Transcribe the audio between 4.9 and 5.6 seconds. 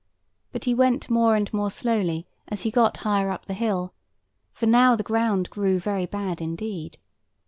the ground